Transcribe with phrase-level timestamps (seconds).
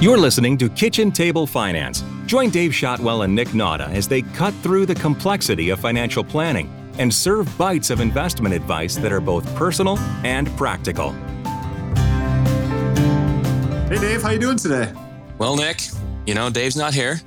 [0.00, 2.02] You're listening to Kitchen Table Finance.
[2.26, 6.68] Join Dave Shotwell and Nick Nauta as they cut through the complexity of financial planning
[6.98, 11.12] and serve bites of investment advice that are both personal and practical.
[13.88, 14.92] Hey Dave, how you doing today?
[15.38, 15.80] Well, Nick,
[16.26, 17.20] you know Dave's not here,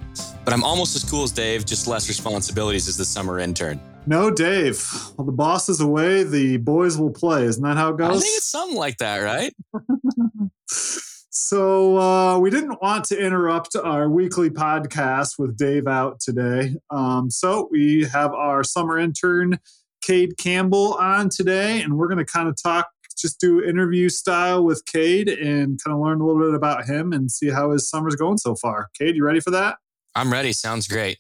[0.44, 3.80] but I'm almost as cool as Dave, just less responsibilities as the summer intern.
[4.06, 4.86] No, Dave.
[5.16, 6.24] Well, the boss is away.
[6.24, 7.46] The boys will play.
[7.46, 8.10] Isn't that how it goes?
[8.10, 9.56] I think it's something like that, right?
[11.50, 16.76] So uh, we didn't want to interrupt our weekly podcast with Dave out today.
[16.90, 19.58] Um, so we have our summer intern,
[20.02, 24.66] Cade Campbell, on today, and we're going to kind of talk, just do interview style
[24.66, 27.90] with Cade and kind of learn a little bit about him and see how his
[27.90, 28.90] summer's going so far.
[29.00, 29.78] Cade, you ready for that?
[30.16, 30.52] I'm ready.
[30.52, 31.18] Sounds great.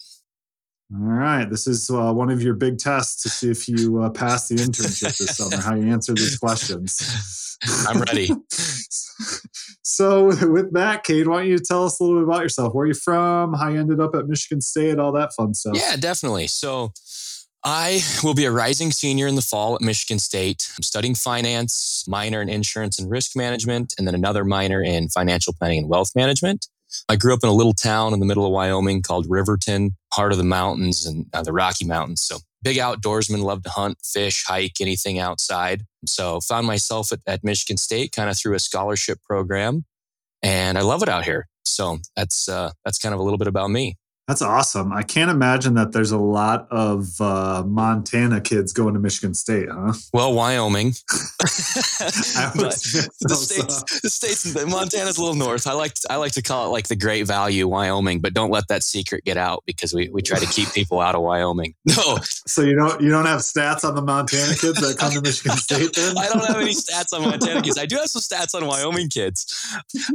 [0.94, 1.50] All right.
[1.50, 4.56] This is uh, one of your big tests to see if you uh, pass the
[4.56, 7.58] internship this summer, how you answer these questions.
[7.88, 8.30] I'm ready.
[9.82, 12.74] so, with that, Cade, why don't you tell us a little bit about yourself?
[12.74, 13.54] Where are you from?
[13.54, 14.98] How you ended up at Michigan State?
[14.98, 15.76] All that fun stuff.
[15.76, 16.48] Yeah, definitely.
[16.48, 16.94] So,
[17.66, 20.72] I will be a rising senior in the fall at Michigan State.
[20.78, 25.52] I'm studying finance, minor in insurance and risk management, and then another minor in financial
[25.52, 26.68] planning and wealth management.
[27.10, 30.32] I grew up in a little town in the middle of Wyoming called Riverton, heart
[30.32, 32.22] of the mountains and uh, the Rocky Mountains.
[32.22, 35.84] So big outdoorsman, love to hunt, fish, hike, anything outside.
[36.06, 39.86] So found myself at, at Michigan State kind of through a scholarship program,
[40.42, 41.48] and I love it out here.
[41.66, 43.98] So that's uh, that's kind of a little bit about me.
[44.28, 44.92] That's awesome.
[44.92, 49.70] I can't imagine that there's a lot of uh, Montana kids going to Michigan State,
[49.72, 49.94] huh?
[50.14, 50.94] Well, Wyoming.
[51.40, 55.66] the states, the states, Montana's a little north.
[55.66, 58.20] I like I like to call it like the Great Value, Wyoming.
[58.20, 61.16] But don't let that secret get out because we, we try to keep people out
[61.16, 61.74] of Wyoming.
[61.86, 62.18] No.
[62.24, 65.58] So you don't you don't have stats on the Montana kids that come to Michigan
[65.58, 65.94] State?
[65.96, 67.78] Then I don't have any stats on Montana kids.
[67.78, 69.46] I do have some stats on Wyoming kids.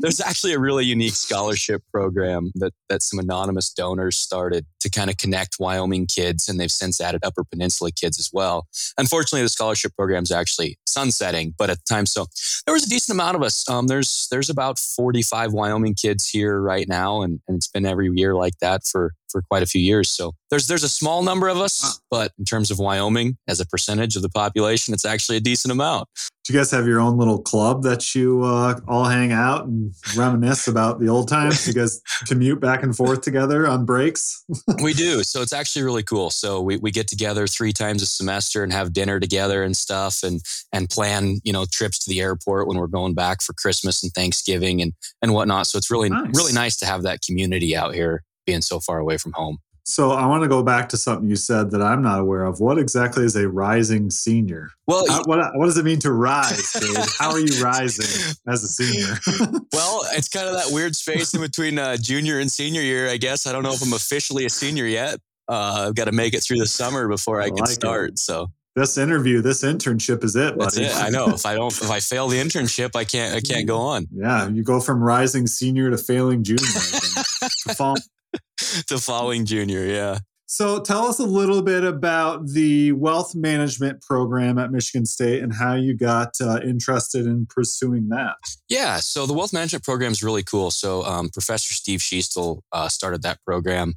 [0.00, 5.10] There's actually a really unique scholarship program that that some anonymous donors started to kind
[5.10, 8.66] of connect Wyoming kids, and they've since added Upper Peninsula kids as well.
[8.98, 12.26] Unfortunately, the scholarship program is actually sunsetting, but at the time, so
[12.66, 13.68] there was a decent amount of us.
[13.68, 18.10] Um, there's there's about 45 Wyoming kids here right now, and, and it's been every
[18.12, 20.10] year like that for for quite a few years.
[20.10, 23.66] So there's there's a small number of us, but in terms of Wyoming as a
[23.66, 26.08] percentage of the population, it's actually a decent amount.
[26.44, 29.94] Do you guys have your own little club that you uh, all hang out and
[30.16, 31.68] reminisce about the old times?
[31.68, 34.44] you guys commute back and forth together on breaks?
[34.82, 35.22] we do.
[35.32, 36.28] So it's actually really cool.
[36.28, 40.22] So we, we get together three times a semester and have dinner together and stuff
[40.22, 44.02] and and plan, you know, trips to the airport when we're going back for Christmas
[44.02, 45.68] and Thanksgiving and and whatnot.
[45.68, 46.36] So it's really nice.
[46.36, 49.58] really nice to have that community out here being so far away from home.
[49.84, 52.60] So I want to go back to something you said that I'm not aware of.
[52.60, 54.70] What exactly is a rising senior?
[54.86, 56.72] Well, How, what, what does it mean to rise?
[57.18, 59.18] How are you rising as a senior?
[59.72, 63.16] well, it's kind of that weird space in between uh, junior and senior year, I
[63.16, 63.46] guess.
[63.46, 65.18] I don't know if I'm officially a senior yet.
[65.48, 68.10] Uh, I've got to make it through the summer before I, I can like start.
[68.10, 68.18] It.
[68.20, 70.84] So this interview, this internship is it, buddy.
[70.84, 71.04] That's it.
[71.04, 71.30] I know.
[71.30, 74.06] If I don't, if I fail the internship, I can't, I can't go on.
[74.12, 76.62] Yeah, you go from rising senior to failing junior.
[77.76, 77.96] fall
[78.86, 79.84] to following junior.
[79.84, 80.18] Yeah.
[80.52, 85.50] So tell us a little bit about the wealth management program at Michigan State and
[85.50, 88.36] how you got uh, interested in pursuing that.
[88.68, 90.70] Yeah, so the wealth management program is really cool.
[90.70, 93.94] So um, Professor Steve Schiestel uh, started that program.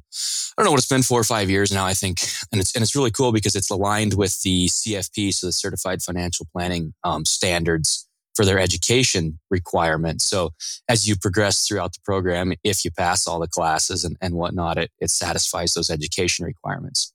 [0.56, 2.74] I don't know what it's been four or five years now, I think, and it's
[2.74, 6.94] and it's really cool because it's aligned with the CFP, so the Certified Financial Planning
[7.04, 10.24] um, standards for their education requirements.
[10.24, 10.50] So
[10.88, 14.76] as you progress throughout the program, if you pass all the classes and, and whatnot,
[14.76, 17.12] it, it satisfies those education requirements.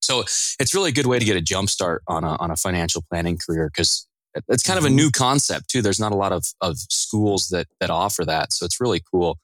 [0.00, 2.56] So it's really a good way to get a jump start on a, on a
[2.56, 4.06] financial planning career because
[4.48, 4.96] it's kind of a mm-hmm.
[4.96, 5.82] new concept too.
[5.82, 8.52] There's not a lot of, of schools that, that offer that.
[8.52, 9.38] So it's really cool.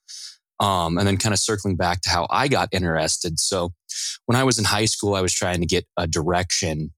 [0.59, 3.39] Um, and then kind of circling back to how I got interested.
[3.41, 3.73] So
[4.27, 6.93] when I was in high school, I was trying to get a direction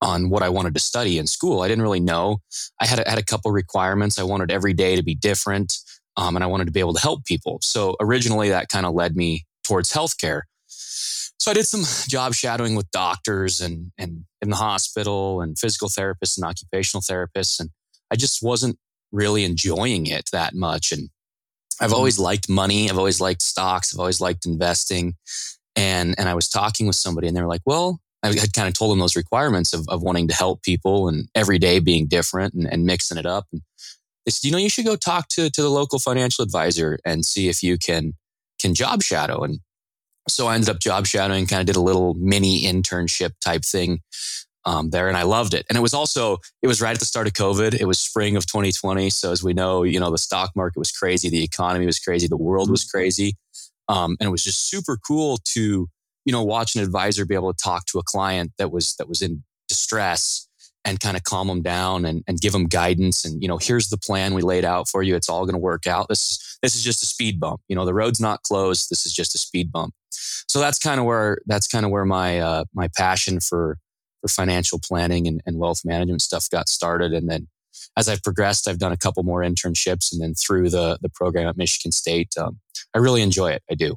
[0.00, 1.62] on what I wanted to study in school.
[1.62, 2.40] I didn't really know.
[2.80, 4.18] I had a, had a couple requirements.
[4.18, 5.76] I wanted every day to be different,
[6.16, 7.58] um, and I wanted to be able to help people.
[7.62, 10.42] So originally, that kind of led me towards healthcare.
[10.68, 15.88] So I did some job shadowing with doctors and and in the hospital and physical
[15.88, 17.70] therapists and occupational therapists, and
[18.10, 18.78] I just wasn't
[19.10, 20.92] really enjoying it that much.
[20.92, 21.08] And
[21.80, 22.24] I've always mm-hmm.
[22.24, 22.90] liked money.
[22.90, 23.94] I've always liked stocks.
[23.94, 25.14] I've always liked investing.
[25.76, 28.68] And and I was talking with somebody, and they were like, "Well, I had kind
[28.68, 32.06] of told them those requirements of, of wanting to help people and every day being
[32.06, 33.46] different and, and mixing it up.
[33.52, 33.62] And
[34.24, 37.24] they said, you know, you should go talk to, to the local financial advisor and
[37.24, 38.14] see if you can,
[38.60, 39.42] can job shadow.
[39.42, 39.60] And
[40.28, 44.00] so I ended up job shadowing, kind of did a little mini internship type thing
[44.64, 45.64] um, there, and I loved it.
[45.68, 47.74] And it was also it was right at the start of COVID.
[47.74, 50.92] It was spring of 2020, so as we know, you know the stock market was
[50.92, 53.36] crazy, the economy was crazy, the world was crazy,
[53.88, 55.88] um, and it was just super cool to
[56.28, 59.08] you know watch an advisor be able to talk to a client that was that
[59.08, 60.46] was in distress
[60.84, 63.88] and kind of calm them down and, and give them guidance and you know here's
[63.88, 65.16] the plan we laid out for you.
[65.16, 66.06] It's all going to work out.
[66.10, 67.62] This this is just a speed bump.
[67.66, 68.90] You know the road's not closed.
[68.90, 69.94] This is just a speed bump.
[70.10, 73.78] So that's kind of where that's kind of where my uh, my passion for
[74.20, 77.14] for financial planning and, and wealth management stuff got started.
[77.14, 77.48] And then
[77.96, 81.48] as I've progressed, I've done a couple more internships, and then through the the program
[81.48, 82.58] at Michigan State, um,
[82.94, 83.62] I really enjoy it.
[83.70, 83.96] I do.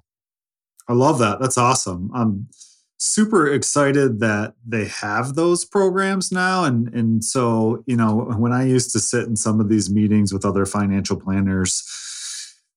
[0.92, 1.40] I love that.
[1.40, 2.12] That's awesome.
[2.14, 2.48] I'm
[2.98, 8.66] super excited that they have those programs now, and and so you know when I
[8.66, 11.84] used to sit in some of these meetings with other financial planners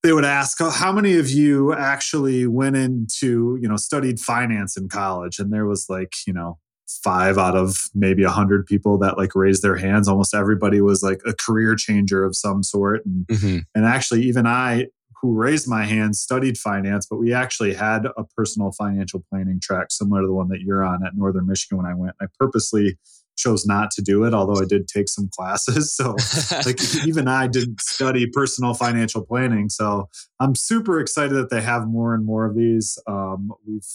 [0.04, 4.76] they would ask oh, how many of you actually went into you know studied finance
[4.76, 8.98] in college and there was like you know five out of maybe a hundred people
[8.98, 13.04] that like raised their hands almost everybody was like a career changer of some sort
[13.06, 13.58] and mm-hmm.
[13.74, 14.86] and actually even i
[15.24, 19.86] who raised my hand studied finance but we actually had a personal financial planning track
[19.90, 22.98] similar to the one that you're on at northern michigan when i went i purposely
[23.36, 25.94] chose not to do it, although I did take some classes.
[26.04, 26.16] So,
[26.64, 29.68] like, even I didn't study personal financial planning.
[29.68, 30.08] So,
[30.40, 32.98] I'm super excited that they have more and more of these.
[33.06, 33.86] Um, we've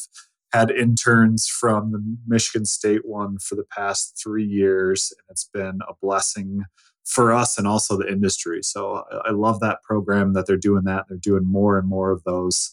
[0.53, 5.79] had interns from the Michigan State one for the past three years, and it's been
[5.87, 6.63] a blessing
[7.09, 8.61] for us and also the industry.
[8.63, 11.05] So, I, I love that program that they're doing that.
[11.09, 12.71] They're doing more and more of those.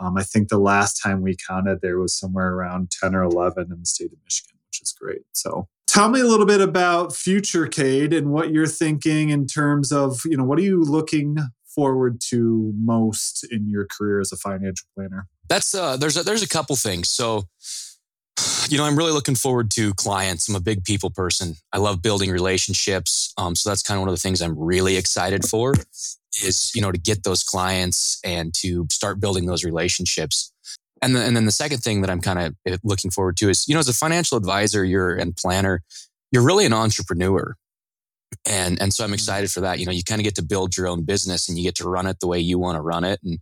[0.00, 3.70] Um, I think the last time we counted, there was somewhere around 10 or 11
[3.70, 5.22] in the state of Michigan, which is great.
[5.32, 9.92] So, Tell me a little bit about future Cade and what you're thinking in terms
[9.92, 11.36] of, you know, what are you looking
[11.72, 15.28] forward to most in your career as a financial planner?
[15.48, 17.08] That's uh there's a, there's a couple things.
[17.08, 17.44] So
[18.68, 20.48] you know, I'm really looking forward to clients.
[20.48, 21.54] I'm a big people person.
[21.72, 23.32] I love building relationships.
[23.36, 25.74] Um, so that's kind of one of the things I'm really excited for
[26.42, 30.52] is, you know, to get those clients and to start building those relationships
[31.04, 33.50] and, the, and then the second thing that I'm kind of eh, looking forward to
[33.50, 35.82] is, you know, as a financial advisor, you're and planner,
[36.32, 37.56] you're really an entrepreneur.
[38.46, 39.14] And, and so I'm mm-hmm.
[39.14, 39.78] excited for that.
[39.78, 41.88] You know, you kind of get to build your own business and you get to
[41.88, 43.20] run it the way you want to run it.
[43.24, 43.38] And,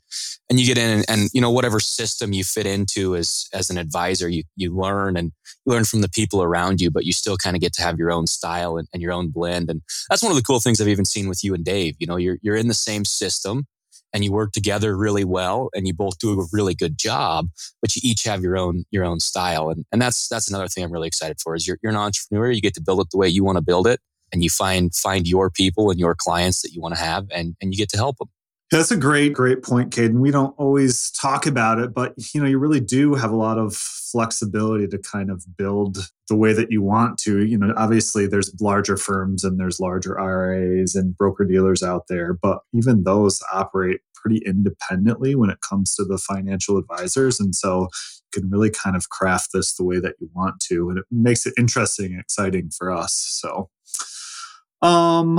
[0.51, 3.71] and you get in and, and, you know, whatever system you fit into as, as
[3.71, 5.33] an advisor, you, you learn and
[5.65, 7.99] you learn from the people around you, but you still kind of get to have
[7.99, 9.71] your own style and, and your own blend.
[9.71, 11.97] And that's one of the cool things I've even seen with you and Dave.
[11.99, 13.67] You know, you're, you're in the same system
[14.13, 17.49] and you work together really well and you both do a really good job
[17.81, 20.85] but you each have your own your own style and, and that's that's another thing
[20.85, 23.19] i'm really excited for is you're, you're an entrepreneur you get to build it the
[23.19, 24.01] way you want to build it
[24.33, 27.55] and you find find your people and your clients that you want to have and
[27.61, 28.29] and you get to help them
[28.73, 30.21] that's a great, great point, Caden.
[30.21, 33.59] We don't always talk about it, but you know, you really do have a lot
[33.59, 35.99] of flexibility to kind of build
[36.31, 37.45] the way that you want to.
[37.45, 42.33] You know, obviously there's larger firms and there's larger RIAs and broker dealers out there,
[42.33, 47.39] but even those operate pretty independently when it comes to the financial advisors.
[47.39, 47.91] And so
[48.35, 50.89] you can really kind of craft this the way that you want to.
[50.89, 53.13] And it makes it interesting and exciting for us.
[53.13, 53.69] So
[54.83, 55.39] um,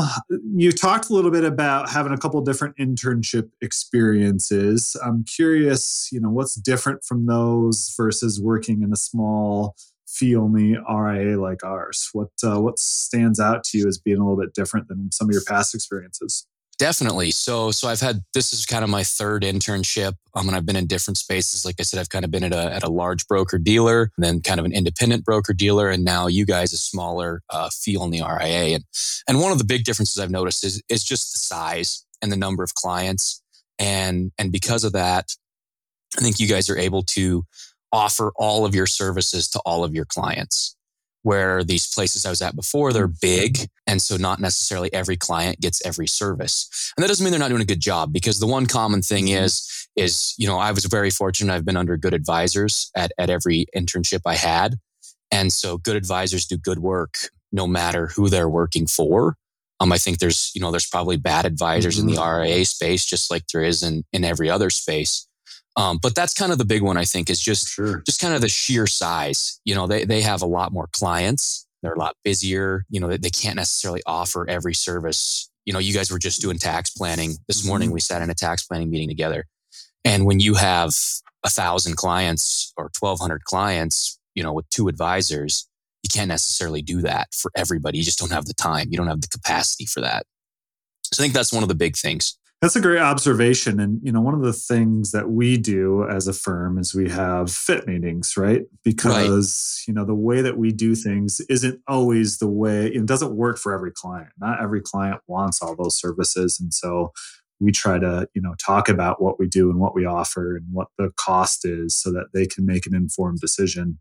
[0.56, 4.96] you talked a little bit about having a couple different internship experiences.
[5.06, 9.76] I'm curious, you know, what's different from those versus working in a small
[10.08, 12.10] fee only RIA like ours?
[12.14, 15.28] What uh, what stands out to you as being a little bit different than some
[15.28, 16.48] of your past experiences?
[16.84, 17.32] Definitely.
[17.32, 20.16] So, so I've had this is kind of my third internship.
[20.36, 21.64] Um, and I've been in different spaces.
[21.64, 24.26] Like I said, I've kind of been at a at a large broker dealer, and
[24.26, 27.96] then kind of an independent broker dealer, and now you guys a smaller uh, fee
[27.96, 28.76] only RIA.
[28.76, 28.84] And
[29.30, 32.36] and one of the big differences I've noticed is is just the size and the
[32.36, 33.42] number of clients.
[33.80, 35.30] And and because of that,
[36.18, 37.46] I think you guys are able to
[37.94, 40.76] offer all of your services to all of your clients
[41.24, 43.70] where these places I was at before, they're big.
[43.88, 46.94] And so not necessarily every client gets every service.
[46.96, 49.26] And that doesn't mean they're not doing a good job because the one common thing
[49.26, 49.44] mm-hmm.
[49.44, 51.54] is, is, you know, I was very fortunate.
[51.54, 54.76] I've been under good advisors at, at every internship I had.
[55.32, 57.16] And so good advisors do good work
[57.52, 59.36] no matter who they're working for.
[59.80, 62.10] Um, I think there's, you know, there's probably bad advisors mm-hmm.
[62.10, 62.42] in the mm-hmm.
[62.42, 65.28] RIA space, just like there is in, in every other space.
[65.76, 68.04] Um, but that's kind of the big one, I think, is just sure.
[68.06, 69.60] just kind of the sheer size.
[69.66, 71.68] You know, they they have a lot more clients.
[71.82, 72.86] They're a lot busier.
[72.90, 75.50] You know, they, they can't necessarily offer every service.
[75.66, 77.70] You know, you guys were just doing tax planning this mm-hmm.
[77.70, 77.92] morning.
[77.92, 79.46] We sat in a tax planning meeting together,
[80.06, 80.92] and when you have
[81.44, 85.68] a thousand clients or twelve hundred clients, you know, with two advisors,
[86.04, 87.98] you can't necessarily do that for everybody.
[87.98, 88.90] You just don't have the time.
[88.92, 90.26] You don't have the capacity for that.
[91.12, 92.38] So I think that's one of the big things.
[92.64, 93.78] That's a great observation.
[93.82, 97.10] And, you know, one of the things that we do as a firm is we
[97.10, 98.62] have fit meetings, right?
[98.86, 99.88] Because, right.
[99.90, 103.58] you know, the way that we do things isn't always the way, it doesn't work
[103.58, 104.30] for every client.
[104.40, 106.58] Not every client wants all those services.
[106.58, 107.12] And so
[107.60, 110.66] we try to, you know, talk about what we do and what we offer and
[110.72, 114.00] what the cost is so that they can make an informed decision.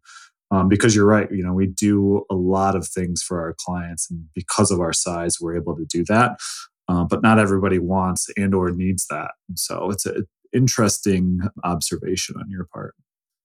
[0.53, 4.11] Um, because you're right, you know, we do a lot of things for our clients,
[4.11, 6.39] and because of our size, we're able to do that
[6.89, 9.33] uh, but not everybody wants and or needs that.
[9.55, 12.95] So it's an interesting observation on your part.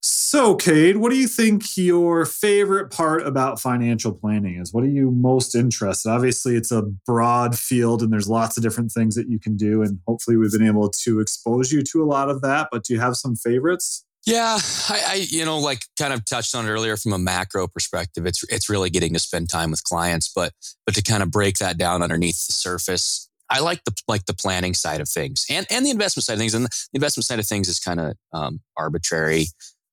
[0.01, 4.71] So, Cade, what do you think your favorite part about financial planning is?
[4.71, 6.09] What are you most interested?
[6.09, 9.81] Obviously, it's a broad field and there's lots of different things that you can do.
[9.81, 12.69] And hopefully, we've been able to expose you to a lot of that.
[12.71, 14.05] But do you have some favorites?
[14.27, 18.25] Yeah, I, I, you know, like kind of touched on earlier from a macro perspective,
[18.25, 20.51] it's it's really getting to spend time with clients, but
[20.85, 24.33] but to kind of break that down underneath the surface, I like the like the
[24.33, 26.53] planning side of things and and the investment side of things.
[26.53, 29.45] And the investment side of things is kind of um, arbitrary.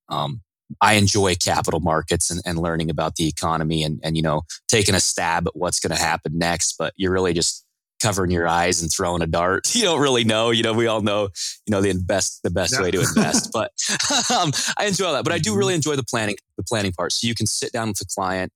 [0.09, 0.43] Um,
[0.81, 4.95] I enjoy capital markets and, and learning about the economy and and you know taking
[4.95, 6.77] a stab at what's going to happen next.
[6.79, 7.65] But you're really just
[8.03, 9.71] covering your eyes and throwing a dart.
[9.75, 10.51] You don't really know.
[10.51, 11.29] You know, we all know.
[11.67, 12.83] You know the invest the best yeah.
[12.83, 13.51] way to invest.
[13.53, 13.71] but
[14.31, 15.25] um, I enjoy that.
[15.25, 15.59] But I do mm-hmm.
[15.59, 17.13] really enjoy the planning the planning part.
[17.13, 18.53] So you can sit down with the client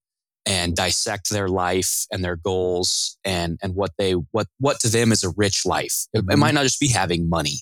[0.49, 5.13] and dissect their life and their goals and and what they what what to them
[5.13, 6.07] is a rich life.
[6.15, 6.31] It, mm-hmm.
[6.33, 7.61] it might not just be having money.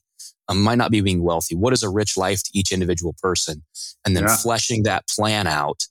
[0.49, 1.57] Um, it might not be being wealthy.
[1.57, 3.65] What is a rich life to each individual person?
[4.05, 4.37] And then yeah.
[4.37, 5.83] fleshing that plan out.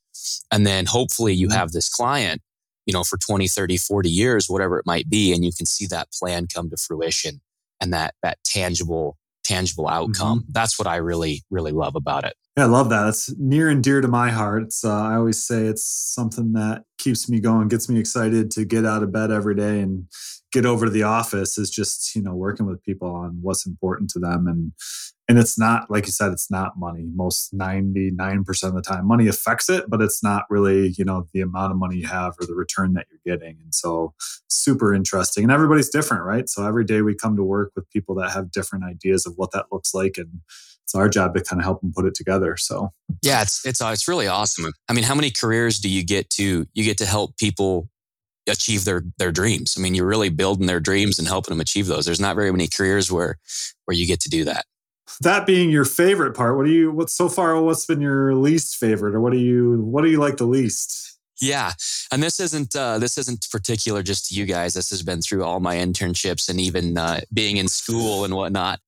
[0.52, 1.58] And then hopefully you mm-hmm.
[1.58, 2.42] have this client,
[2.86, 5.34] you know, for 20, 30, 40 years, whatever it might be.
[5.34, 7.42] And you can see that plan come to fruition
[7.82, 10.40] and that, that tangible, tangible outcome.
[10.40, 10.52] Mm-hmm.
[10.52, 12.34] That's what I really, really love about it.
[12.58, 13.08] Yeah, I love that.
[13.08, 14.64] It's near and dear to my heart.
[14.64, 18.66] It's, uh, I always say it's something that keeps me going, gets me excited to
[18.66, 20.08] get out of bed every day and
[20.56, 21.58] get over to the office.
[21.58, 24.72] Is just you know working with people on what's important to them, and
[25.28, 27.06] and it's not like you said, it's not money.
[27.14, 31.06] Most ninety nine percent of the time, money affects it, but it's not really you
[31.06, 33.58] know the amount of money you have or the return that you're getting.
[33.62, 34.14] And so,
[34.48, 35.44] super interesting.
[35.44, 36.50] And everybody's different, right?
[36.50, 39.52] So every day we come to work with people that have different ideas of what
[39.52, 40.42] that looks like and
[40.86, 42.56] it's our job to kind of help them put it together.
[42.58, 42.92] So
[43.24, 44.72] yeah, it's it's uh, it's really awesome.
[44.88, 47.90] I mean, how many careers do you get to you get to help people
[48.48, 49.76] achieve their their dreams?
[49.78, 52.06] I mean, you're really building their dreams and helping them achieve those.
[52.06, 53.38] There's not very many careers where
[53.86, 54.66] where you get to do that.
[55.22, 58.78] That being your favorite part, what do you what so far what's been your least
[58.78, 61.18] favorite or what do you what do you like the least?
[61.42, 61.74] Yeah,
[62.12, 64.74] and this isn't uh, this isn't particular just to you guys.
[64.74, 68.80] This has been through all my internships and even uh, being in school and whatnot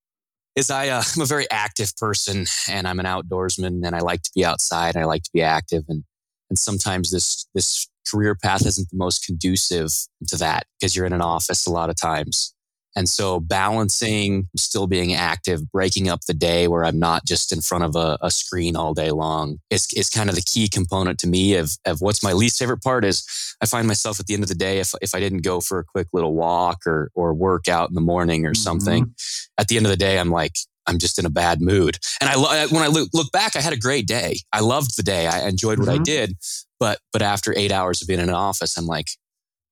[0.58, 4.24] is I, uh, I'm a very active person and I'm an outdoorsman and I like
[4.24, 5.86] to be outside and I like to be active.
[5.88, 6.04] And,
[6.50, 9.92] and sometimes this, this career path isn't the most conducive
[10.28, 12.54] to that because you're in an office a lot of times.
[12.98, 17.62] And so balancing still being active, breaking up the day where I'm not just in
[17.62, 21.20] front of a, a, screen all day long is, is kind of the key component
[21.20, 23.24] to me of, of what's my least favorite part is
[23.62, 25.78] I find myself at the end of the day, if, if I didn't go for
[25.78, 29.62] a quick little walk or, or work out in the morning or something, mm-hmm.
[29.62, 30.54] at the end of the day, I'm like,
[30.88, 32.00] I'm just in a bad mood.
[32.20, 34.38] And I, when I look, look back, I had a great day.
[34.52, 35.28] I loved the day.
[35.28, 36.02] I enjoyed what mm-hmm.
[36.02, 36.34] I did.
[36.80, 39.08] But, but after eight hours of being in an office, I'm like,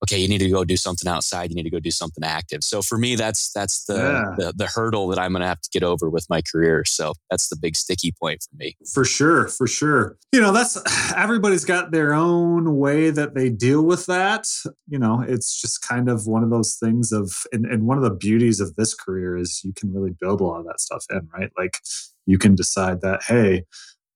[0.05, 1.49] okay, you need to go do something outside.
[1.49, 2.63] You need to go do something active.
[2.63, 4.35] So for me, that's that's the yeah.
[4.37, 6.83] the, the, hurdle that I'm going to have to get over with my career.
[6.85, 8.75] So that's the big sticky point for me.
[8.93, 10.17] For sure, for sure.
[10.31, 10.77] You know, that's
[11.15, 14.47] everybody's got their own way that they deal with that.
[14.87, 18.03] You know, it's just kind of one of those things of, and, and one of
[18.03, 21.05] the beauties of this career is you can really build a lot of that stuff
[21.09, 21.51] in, right?
[21.57, 21.79] Like
[22.25, 23.65] you can decide that, hey,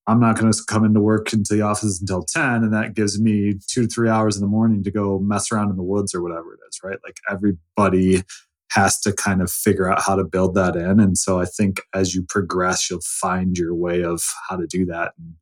[0.10, 2.63] I'm not going to come into work into the office until 10.
[2.63, 5.70] And that gives me two to three hours in the morning to go mess around
[5.70, 6.98] in the woods or whatever it is, right?
[7.04, 8.24] Like everybody
[8.72, 11.00] has to kind of figure out how to build that in.
[11.00, 14.86] And so I think as you progress, you'll find your way of how to do
[14.88, 15.36] that and,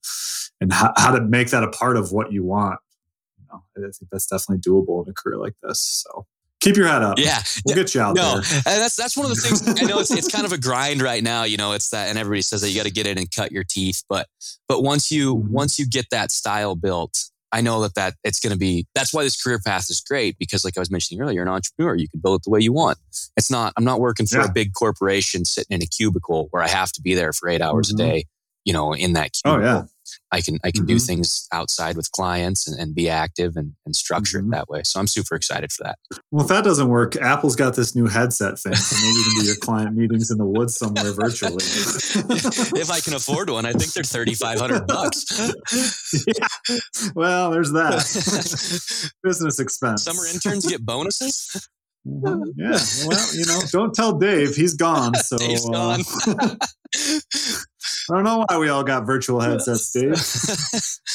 [0.59, 2.79] and how, how to make that a part of what you want.
[3.39, 6.03] You know, I think that's definitely doable in a career like this.
[6.05, 6.25] So
[6.61, 7.17] keep your head up.
[7.17, 8.61] Yeah, we'll get you out no, there.
[8.63, 9.81] that's that's one of the things.
[9.81, 11.43] I know it's it's kind of a grind right now.
[11.43, 13.51] You know, it's that, and everybody says that you got to get in and cut
[13.51, 14.03] your teeth.
[14.09, 14.27] But
[14.67, 15.51] but once you mm-hmm.
[15.51, 17.17] once you get that style built,
[17.51, 18.87] I know that that it's going to be.
[18.95, 21.49] That's why this career path is great because, like I was mentioning earlier, you're an
[21.49, 21.95] entrepreneur.
[21.95, 22.97] You can build it the way you want.
[23.35, 23.73] It's not.
[23.77, 24.45] I'm not working for yeah.
[24.45, 27.61] a big corporation sitting in a cubicle where I have to be there for eight
[27.61, 28.01] hours mm-hmm.
[28.01, 28.25] a day.
[28.65, 29.63] You know, in that cubicle.
[29.63, 29.83] Oh yeah.
[30.31, 30.87] I can I can mm-hmm.
[30.87, 34.53] do things outside with clients and, and be active and, and structure mm-hmm.
[34.53, 34.81] it that way.
[34.83, 35.97] So I'm super excited for that.
[36.31, 39.41] Well, if that doesn't work, Apple's got this new headset thing, so maybe you can
[39.41, 41.55] do your client meetings in the woods somewhere virtually.
[41.59, 45.25] if I can afford one, I think they're thirty five hundred bucks.
[46.27, 46.77] yeah.
[47.15, 50.03] Well, there's that business expense.
[50.03, 51.69] Summer interns get bonuses.
[52.07, 52.51] Mm-hmm.
[52.55, 52.79] Yeah.
[53.07, 54.55] Well, you know, don't tell Dave.
[54.55, 55.15] He's gone.
[55.15, 56.57] So Dave's uh, gone.
[58.09, 60.13] I don't know why we all got virtual headsets, Dave.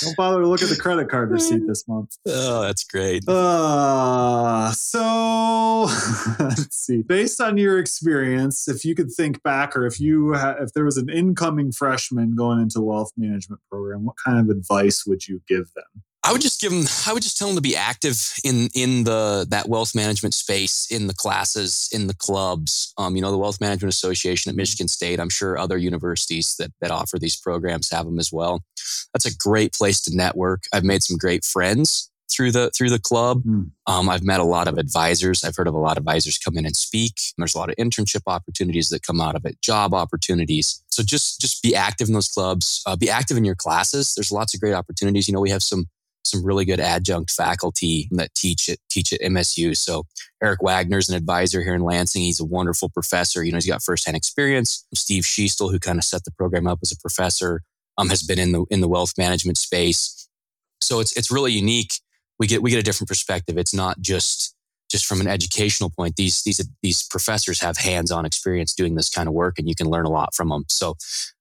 [0.02, 2.16] don't bother to look at the credit card receipt this month.
[2.26, 3.26] oh, that's great.
[3.26, 5.84] Uh, so
[6.38, 7.02] let's see.
[7.02, 10.84] Based on your experience, if you could think back, or if you ha- if there
[10.84, 15.40] was an incoming freshman going into wealth management program, what kind of advice would you
[15.48, 16.02] give them?
[16.24, 16.84] I would just give them.
[17.06, 20.86] I would just tell them to be active in in the that wealth management space,
[20.90, 22.92] in the classes, in the clubs.
[22.96, 25.18] Um, you know, the Wealth Management Association at Michigan State.
[25.18, 28.62] I'm sure other universities that that offer these programs have them as well.
[29.12, 30.64] That's a great place to network.
[30.72, 33.42] I've made some great friends through the through the club.
[33.42, 33.70] Mm.
[33.86, 35.44] Um, I've met a lot of advisors.
[35.44, 37.14] I've heard of a lot of advisors come in and speak.
[37.36, 40.82] There's a lot of internship opportunities that come out of it, job opportunities.
[40.90, 42.82] So just just be active in those clubs.
[42.86, 44.14] Uh, be active in your classes.
[44.14, 45.28] There's lots of great opportunities.
[45.28, 45.86] You know, we have some
[46.24, 49.76] some really good adjunct faculty that teach at teach at MSU.
[49.76, 50.04] So
[50.42, 52.22] Eric Wagner's an advisor here in Lansing.
[52.22, 53.44] He's a wonderful professor.
[53.44, 54.86] You know, he's got firsthand experience.
[54.94, 57.62] Steve Schiestel, who kind of set the program up as a professor,
[57.98, 60.28] um, has been in the in the wealth management space.
[60.80, 61.94] So it's it's really unique.
[62.38, 63.58] We get we get a different perspective.
[63.58, 64.54] It's not just
[64.90, 66.16] just from an educational point.
[66.16, 69.88] These these these professors have hands-on experience doing this kind of work, and you can
[69.88, 70.64] learn a lot from them.
[70.68, 70.96] So,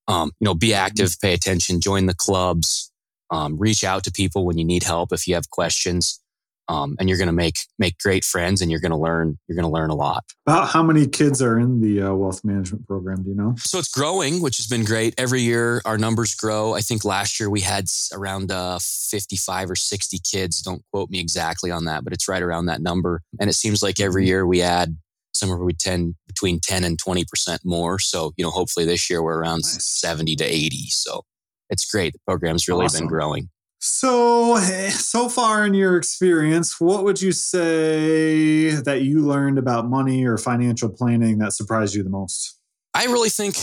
[0.07, 2.90] um, you know, be active, pay attention, join the clubs,
[3.31, 6.19] um, reach out to people when you need help if you have questions.
[6.67, 9.55] Um, and you're going to make make great friends, and you're going to learn you're
[9.57, 10.23] going to learn a lot.
[10.47, 13.23] About how many kids are in the uh, wealth management program?
[13.23, 13.55] Do you know?
[13.57, 15.13] So it's growing, which has been great.
[15.17, 16.73] Every year our numbers grow.
[16.73, 20.61] I think last year we had around uh, 55 or 60 kids.
[20.61, 23.21] Don't quote me exactly on that, but it's right around that number.
[23.39, 24.95] And it seems like every year we add
[25.33, 27.99] somewhere we 10 between 10 and 20 percent more.
[27.99, 29.83] So you know, hopefully this year we're around Nice.
[29.83, 30.77] 70 to 80.
[30.89, 31.23] So
[31.71, 32.13] it's great.
[32.13, 33.01] The program's really Awesome.
[33.01, 33.49] been growing.
[33.79, 39.89] So, eh, so far in your experience, what would you say that you learned about
[39.89, 42.57] money or financial planning that surprised you the most?
[42.93, 43.55] I really think,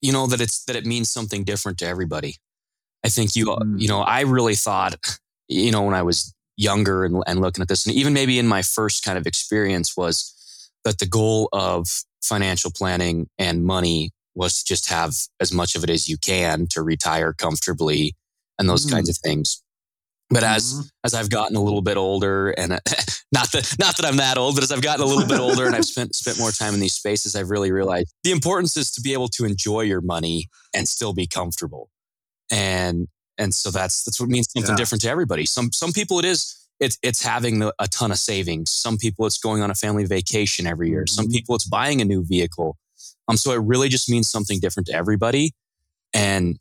[0.00, 2.36] you know, that it's that it means something different to everybody.
[3.04, 3.80] I think you, Mm.
[3.80, 4.94] you know, I really thought,
[5.48, 8.46] you know, when I was younger and, and looking at this, and even maybe in
[8.46, 10.32] my first kind of experience, was
[10.84, 11.88] that the goal of
[12.22, 16.66] financial planning and money was to just have as much of it as you can
[16.68, 18.14] to retire comfortably
[18.58, 18.90] and those Mm.
[18.92, 19.62] kinds of things.
[20.30, 20.88] But as Mhm.
[21.04, 22.80] as I've gotten a little bit older, and uh,
[23.32, 25.66] not that not that I'm that old, but as I've gotten a little bit older
[25.66, 28.90] and I've spent spent more time in these spaces, I've really realized the importance is
[28.92, 31.90] to be able to enjoy your money and still be comfortable.
[32.50, 33.08] And
[33.38, 34.76] and so that's that's what means something Yeah.
[34.76, 35.46] different to everybody.
[35.46, 38.70] Some some people it is it's it's having a ton of savings.
[38.72, 41.06] Some people it's going on a family vacation every year.
[41.06, 41.32] Some Mhm.
[41.32, 42.76] people it's buying a new vehicle.
[43.28, 45.52] Um, so it really just means something different to everybody.
[46.14, 46.58] And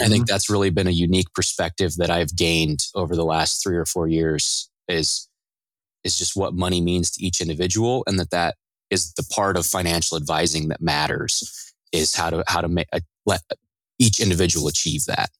[0.00, 3.76] I think that's really been a unique perspective that I've gained over the last three
[3.76, 5.28] or four years is
[6.04, 8.56] is just what money means to each individual, and that that
[8.90, 13.00] is the part of financial advising that matters is how to how to make uh,
[13.26, 13.40] let
[13.98, 15.30] each individual achieve that.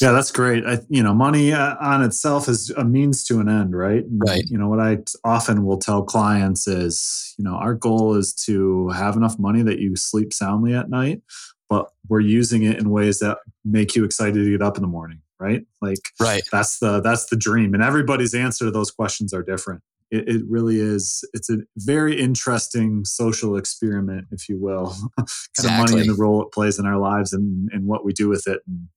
[0.00, 0.64] Yeah, that's great.
[0.66, 4.04] I, you know, money uh, on itself is a means to an end, right?
[4.10, 4.42] Right.
[4.46, 8.88] You know, what I often will tell clients is, you know, our goal is to
[8.90, 11.22] have enough money that you sleep soundly at night,
[11.68, 14.88] but we're using it in ways that make you excited to get up in the
[14.88, 15.64] morning, right?
[15.80, 16.42] Like Right.
[16.50, 19.82] that's the that's the dream, and everybody's answer to those questions are different.
[20.10, 21.24] It, it really is.
[21.32, 24.94] It's a very interesting social experiment, if you will.
[25.16, 25.26] kind
[25.64, 28.28] of money and the role it plays in our lives and, and what we do
[28.28, 28.60] with it.
[28.66, 28.88] And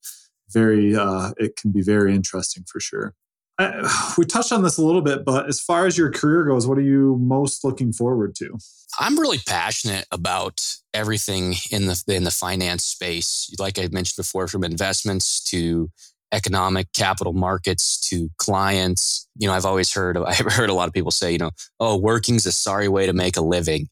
[0.51, 3.13] very, uh, it can be very interesting for sure.
[3.59, 6.67] I, we touched on this a little bit, but as far as your career goes,
[6.67, 8.57] what are you most looking forward to?
[8.99, 10.61] I'm really passionate about
[10.93, 13.53] everything in the in the finance space.
[13.59, 15.89] Like I mentioned before, from investments to
[16.33, 19.27] economic capital markets to clients.
[19.37, 21.97] You know, I've always heard I've heard a lot of people say, you know, oh,
[21.97, 23.87] working's a sorry way to make a living.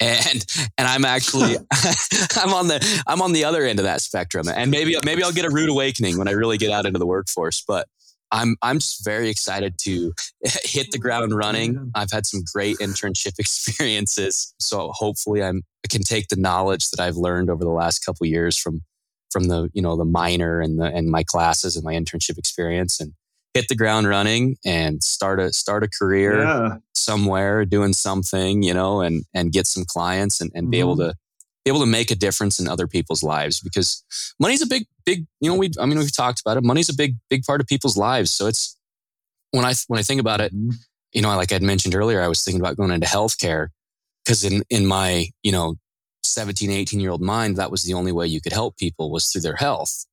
[0.00, 0.44] And
[0.78, 1.56] and I'm actually
[2.36, 4.48] I'm on the I'm on the other end of that spectrum.
[4.48, 7.06] And maybe maybe I'll get a rude awakening when I really get out into the
[7.06, 7.62] workforce.
[7.66, 7.86] But
[8.32, 10.12] I'm I'm just very excited to
[10.62, 11.90] hit the ground running.
[11.94, 17.00] I've had some great internship experiences, so hopefully I'm I can take the knowledge that
[17.00, 18.82] I've learned over the last couple of years from
[19.30, 23.00] from the you know the minor and the and my classes and my internship experience
[23.00, 23.12] and
[23.54, 26.76] hit the ground running and start a start a career Yeah.
[26.94, 31.14] somewhere doing something you know and and get some clients and, and be able to
[31.64, 34.04] be able to make a difference in other people's lives because
[34.38, 36.94] money's a big big you know we i mean we've talked about it money's a
[36.94, 38.76] big big part of people's lives so it's
[39.50, 40.74] when i when i think about it Mhm.
[41.12, 43.68] you know like i'd mentioned earlier i was thinking about going into healthcare
[44.24, 45.74] because in in my you know
[46.22, 49.26] 17 18 year old mind that was the only way you could help people was
[49.28, 50.06] through their health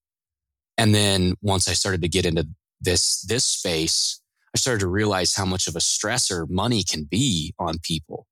[0.77, 2.47] and then once i started to get into
[2.81, 4.21] this this space
[4.53, 8.25] i started to realize how much of a stressor money can be on people.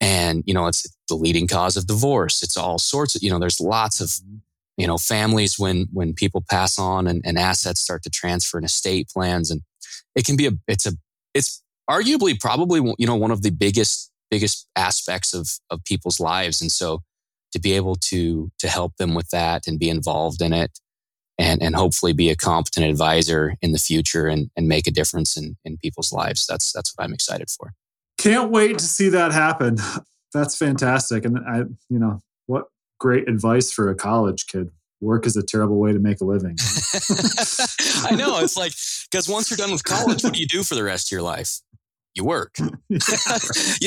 [0.00, 2.42] And, you know, it's the leading cause of divorce.
[2.42, 4.36] It's all sorts of, you know, there's lots of, mm-hmm.
[4.78, 8.64] you know, families when, when people pass on and, and assets start to transfer and
[8.64, 9.50] estate plans.
[9.50, 9.60] And
[10.16, 10.92] it can be a, it's a,
[11.34, 16.62] it's arguably probably, you know, one of the biggest, biggest aspects of, of people's lives.
[16.62, 17.02] And so
[17.52, 20.78] to be able to, to help them with that and be involved in it
[21.40, 25.38] and, and hopefully be a competent advisor in the future and, and make a difference
[25.38, 26.46] in, in people's lives.
[26.46, 27.72] That's, that's what I'm excited for.
[28.18, 29.78] Can't wait to see that happen.
[30.34, 31.24] That's fantastic.
[31.24, 32.66] And I, you know, what
[32.98, 34.70] great advice for a college kid.
[35.00, 36.58] Work is a terrible way to make a living.
[38.04, 38.38] I know.
[38.40, 38.72] It's like,
[39.10, 41.22] because once you're done with college, what do you do for the rest of your
[41.22, 41.60] life?
[42.14, 42.56] You work.
[42.90, 42.98] you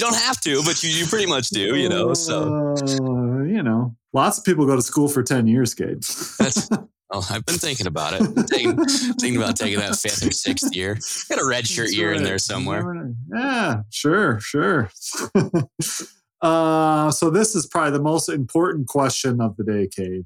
[0.02, 2.16] don't have to, but you, you pretty much do, you know.
[2.16, 6.02] So, uh, you know, lots of people go to school for 10 years, Cade.
[6.40, 6.68] That's,
[7.16, 8.24] Oh, I've been thinking about it.
[8.50, 8.84] Thinking,
[9.20, 10.98] thinking, about taking that fifth or sixth year.
[11.30, 13.14] Got a red shirt year in there somewhere.
[13.32, 14.90] Yeah, sure, sure.
[16.42, 20.26] uh, so this is probably the most important question of the day, Cade.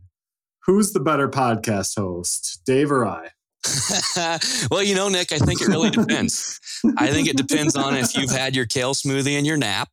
[0.65, 3.31] Who's the better podcast host, Dave or I?
[4.71, 6.59] well, you know, Nick, I think it really depends.
[6.97, 9.89] I think it depends on if you've had your kale smoothie and your nap,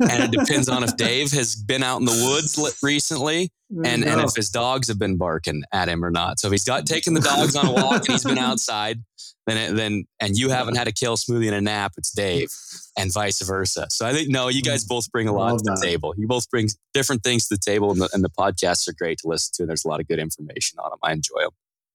[0.00, 4.20] and it depends on if Dave has been out in the woods recently, and, and
[4.20, 6.40] if his dogs have been barking at him or not.
[6.40, 9.02] So if he's got taken the dogs on a walk and he's been outside,
[9.46, 12.50] then it, then and you haven't had a kale smoothie and a nap, it's Dave,
[12.98, 13.86] and vice versa.
[13.90, 15.82] So I think no, you guys both bring a lot to the that.
[15.82, 16.14] table.
[16.16, 19.18] You both bring different things to the table, and the, and the podcasts are great
[19.18, 19.62] to listen to.
[19.62, 20.98] And there's a lot of good information on them.
[21.02, 21.50] I enjoy them.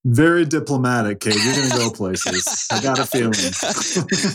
[0.06, 1.34] Very diplomatic, Cade.
[1.34, 2.68] You're going to go places.
[2.72, 3.34] I got a feeling.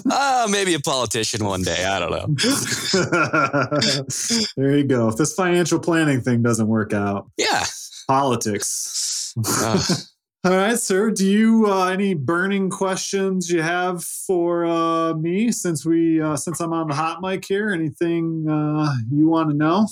[0.13, 1.85] uh, maybe a politician one day.
[1.85, 2.27] I don't know.
[4.57, 5.09] there you go.
[5.09, 7.63] If this financial planning thing doesn't work out, yeah,
[8.09, 9.33] politics.
[9.47, 9.81] Uh.
[10.45, 11.13] All right, sir.
[11.13, 16.59] Do you uh, any burning questions you have for uh, me since we uh, since
[16.59, 17.71] I'm on the hot mic here?
[17.71, 19.87] Anything uh, you want to know?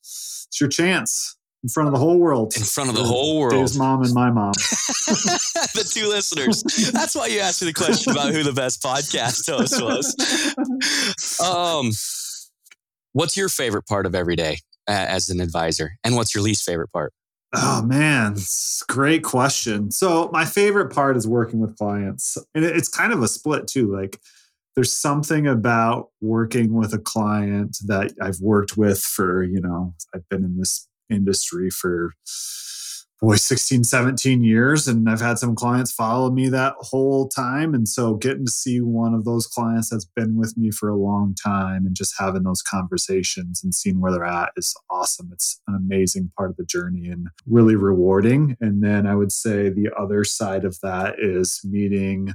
[0.00, 2.54] It's your chance in front of the whole world.
[2.56, 3.60] In front of the whole world.
[3.60, 4.52] His mom and my mom.
[5.74, 6.62] the two listeners.
[6.92, 11.40] That's why you asked me the question about who the best podcast host was.
[11.40, 11.90] um,
[13.12, 16.92] what's your favorite part of every day as an advisor, and what's your least favorite
[16.92, 17.12] part?
[17.54, 18.36] Oh man,
[18.88, 19.90] great question.
[19.90, 23.92] So my favorite part is working with clients, and it's kind of a split too.
[23.92, 24.18] Like
[24.78, 30.28] there's something about working with a client that I've worked with for, you know, I've
[30.28, 32.12] been in this industry for
[33.20, 37.74] boy 16 17 years and i've had some clients follow me that whole time.
[37.74, 40.96] And so getting to see one of those clients that's been with me for a
[40.96, 45.30] long time and just having those conversations and seeing where they're at is awesome.
[45.32, 48.56] It's an amazing part of the journey and really rewarding.
[48.60, 52.34] And then i would say the other side of that is meeting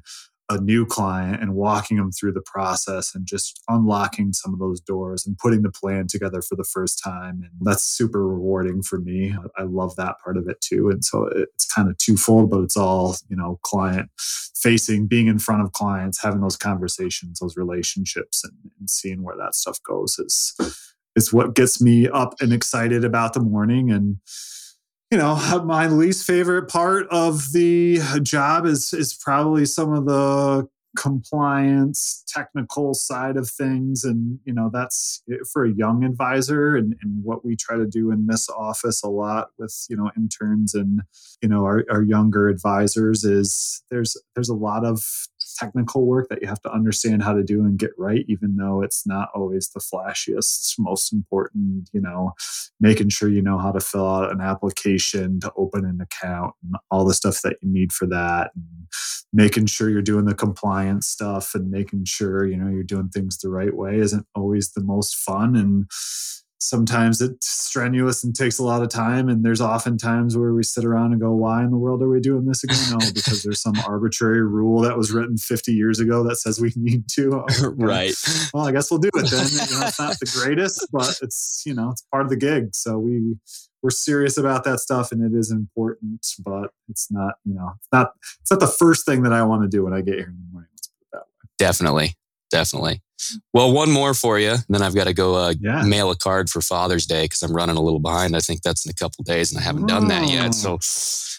[0.49, 4.81] a new client and walking them through the process and just unlocking some of those
[4.81, 7.41] doors and putting the plan together for the first time.
[7.43, 9.35] And that's super rewarding for me.
[9.57, 10.89] I love that part of it too.
[10.89, 15.39] And so it's kind of twofold, but it's all, you know, client facing, being in
[15.39, 20.19] front of clients, having those conversations, those relationships, and, and seeing where that stuff goes
[20.19, 20.55] is
[21.15, 24.17] is what gets me up and excited about the morning and
[25.13, 30.67] you know, my least favorite part of the job is is probably some of the
[30.95, 37.23] compliance technical side of things and you know that's for a young advisor and, and
[37.23, 41.01] what we try to do in this office a lot with you know interns and
[41.41, 45.03] you know our, our younger advisors is there's there's a lot of
[45.57, 48.81] technical work that you have to understand how to do and get right, even though
[48.81, 52.33] it's not always the flashiest, most important, you know,
[52.79, 56.75] making sure you know how to fill out an application to open an account and
[56.91, 58.51] all the stuff that you need for that.
[58.55, 58.87] And
[59.31, 63.37] making sure you're doing the compliance stuff and making sure, you know, you're doing things
[63.37, 65.55] the right way isn't always the most fun.
[65.55, 65.85] And
[66.59, 69.27] sometimes it's strenuous and takes a lot of time.
[69.27, 72.09] And there's often times where we sit around and go why in the world are
[72.09, 72.77] we doing this again?
[72.91, 76.71] No because there's some arbitrary rule that was written 50 years ago that says we
[76.75, 78.13] need to oh, right.
[78.53, 79.47] Well i guess we'll do it then.
[79.51, 82.73] You know, it's not the greatest but it's you know it's part of the gig.
[82.73, 83.35] So we
[83.83, 87.89] we're serious about that stuff and it is important but it's not you know it's
[87.91, 90.29] not it's not the first thing that i want to do when i get here
[90.29, 92.15] in the morning let's put it that way definitely
[92.51, 93.01] definitely
[93.53, 94.55] well, one more for you.
[94.69, 95.83] then I've got to go uh, yeah.
[95.83, 98.35] mail a card for Father's Day because I'm running a little behind.
[98.35, 99.87] I think that's in a couple days, and I haven't oh.
[99.87, 100.53] done that yet.
[100.53, 100.79] So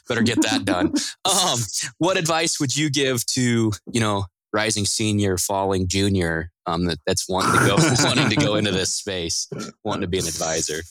[0.09, 0.93] better get that done.
[1.25, 1.59] um,
[1.99, 7.29] what advice would you give to you know rising senior, falling junior um, that, that's
[7.29, 9.49] wanting to go wanting to go into this space,
[9.83, 10.83] wanting to be an advisor?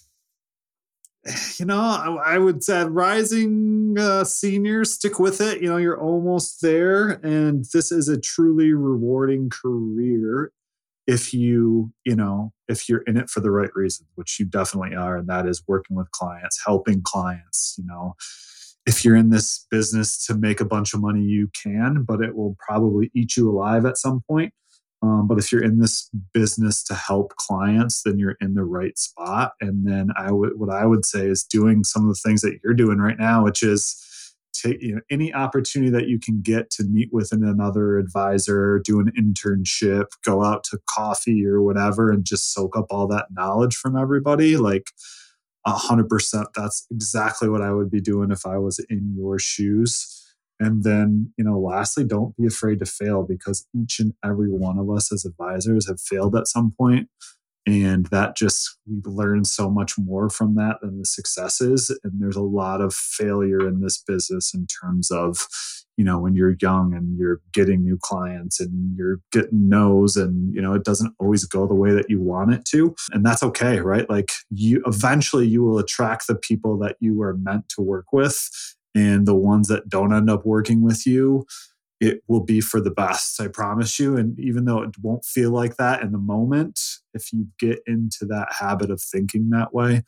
[1.60, 5.62] you know, I, I would say rising uh, seniors, stick with it.
[5.62, 7.10] You know, you're almost there.
[7.24, 10.52] And this is a truly rewarding career
[11.06, 14.96] if you, you know, if you're in it for the right reasons, which you definitely
[14.96, 15.18] are.
[15.18, 18.16] And that is working with clients, helping clients, you know.
[18.86, 22.36] If you're in this business to make a bunch of money, you can, but it
[22.36, 24.54] will probably eat you alive at some point.
[25.04, 28.98] Um, but if you're in this business to help clients, then you're in the right
[28.98, 29.52] spot.
[29.60, 32.60] And then I would, what I would say is doing some of the things that
[32.64, 34.00] you're doing right now, which is
[34.54, 39.02] take you know, any opportunity that you can get to meet with another advisor, do
[39.02, 43.76] an internship, go out to coffee or whatever, and just soak up all that knowledge
[43.76, 44.56] from everybody.
[44.56, 44.90] Like
[45.68, 50.23] hundred percent, that's exactly what I would be doing if I was in your shoes
[50.60, 54.78] and then, you know, lastly, don't be afraid to fail because each and every one
[54.78, 57.10] of us as advisors have failed at some point.
[57.66, 61.98] And that just, we learn so much more from that than the successes.
[62.04, 65.48] And there's a lot of failure in this business in terms of,
[65.96, 70.54] you know, when you're young and you're getting new clients and you're getting no's and,
[70.54, 72.94] you know, it doesn't always go the way that you want it to.
[73.12, 74.10] And that's okay, right?
[74.10, 78.50] Like you eventually you will attract the people that you are meant to work with
[78.96, 81.46] and the ones that don't end up working with you
[82.00, 84.18] it will be for the best i promise you.
[84.18, 86.80] And even though it won't feel like that in the moment
[87.14, 90.04] if you get into that habit of thinking that way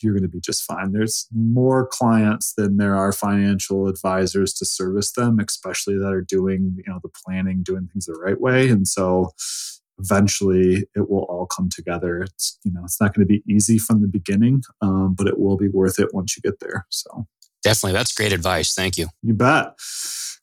[0.00, 0.92] you're going to be just fine.
[0.92, 6.74] There's more clients than there are financial advisors to service them especially that are doing
[6.76, 8.68] you know the planning doing things the right way.
[8.68, 9.32] And so
[9.98, 12.22] eventually it will all come together.
[12.22, 15.38] It's you know it's not going to be easy from the beginning um, but it
[15.38, 17.26] will be worth it once you get there so
[17.62, 17.94] Definitely.
[17.94, 18.74] That's great advice.
[18.74, 19.08] Thank you.
[19.22, 19.74] You bet.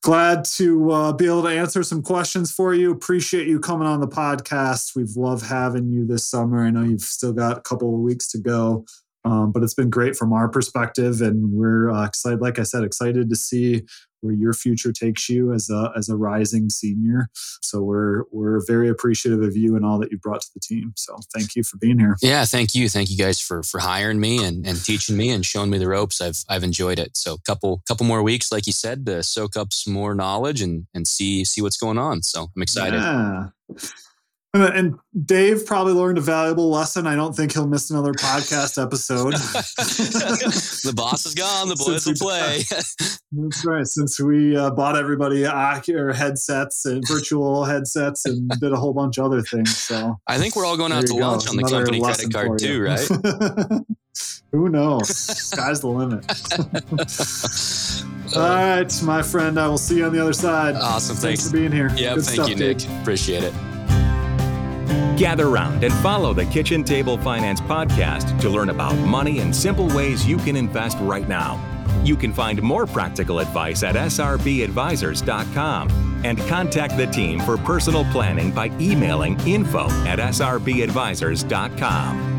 [0.01, 2.91] Glad to uh, be able to answer some questions for you.
[2.91, 4.95] Appreciate you coming on the podcast.
[4.95, 6.63] We've loved having you this summer.
[6.63, 8.86] I know you've still got a couple of weeks to go,
[9.23, 11.21] um, but it's been great from our perspective.
[11.21, 13.82] And we're uh, excited, like I said, excited to see
[14.25, 17.29] where your future takes you as a as a rising senior.
[17.61, 20.93] So we're we're very appreciative of you and all that you brought to the team.
[20.95, 22.17] So thank you for being here.
[22.21, 25.45] Yeah, thank you, thank you guys for for hiring me and, and teaching me and
[25.45, 26.21] showing me the ropes.
[26.21, 27.15] I've I've enjoyed it.
[27.15, 30.88] So couple couple more weeks, like you said, to soak up some more knowledge and
[30.93, 32.23] and see see what's going on.
[32.23, 32.99] So I'm excited.
[32.99, 33.47] Yeah.
[34.55, 37.07] And Dave probably learned a valuable lesson.
[37.07, 39.33] I don't think he'll miss another podcast episode.
[39.33, 41.67] the boss is gone.
[41.67, 42.63] The boys will play.
[42.69, 43.85] That's right.
[43.85, 49.25] Since we uh, bought everybody headsets and virtual headsets and did a whole bunch of
[49.25, 49.75] other things.
[49.77, 52.81] So I think we're all going out to lunch on the company credit card too,
[52.81, 53.07] right?
[54.53, 55.09] Who knows?
[55.09, 56.23] Sky's the limit.
[58.37, 59.59] all right, my friend.
[59.59, 60.75] I will see you on the other side.
[60.75, 61.17] Awesome.
[61.17, 61.91] Thanks, thanks for being here.
[61.97, 62.77] Yeah, thank stuff, you, Nick.
[62.77, 62.91] Dude.
[63.01, 63.53] Appreciate it.
[65.17, 69.88] Gather round and follow the Kitchen Table Finance podcast to learn about money and simple
[69.89, 71.60] ways you can invest right now.
[72.03, 78.51] You can find more practical advice at srbadvisors.com and contact the team for personal planning
[78.51, 82.34] by emailing info at srbadvisors.com.